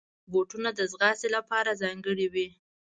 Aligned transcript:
بوټونه 0.31 0.69
د 0.75 0.79
ځغاستې 0.91 1.27
لپاره 1.35 1.77
ځانګړي 1.81 2.27
وي. 2.33 2.47